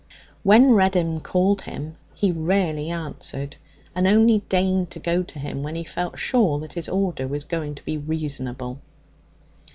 When 0.41 0.71
Reddin 0.71 1.19
called 1.19 1.61
him 1.61 1.95
he 2.15 2.31
rarely 2.31 2.89
answered, 2.89 3.57
and 3.93 4.07
only 4.07 4.39
deigned 4.49 4.89
to 4.89 4.99
go 4.99 5.21
to 5.21 5.37
him 5.37 5.61
when 5.61 5.75
he 5.75 5.83
felt 5.83 6.17
sure 6.17 6.57
that 6.57 6.73
his 6.73 6.89
order 6.89 7.27
was 7.27 7.43
going 7.43 7.75
to 7.75 7.85
be 7.85 7.99
reasonable. 7.99 8.79